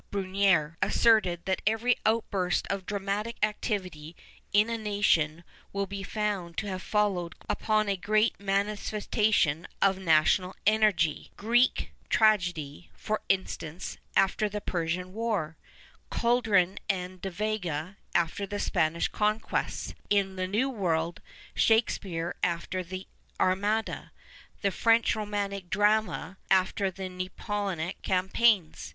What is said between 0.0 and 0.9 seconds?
Bruneti<^re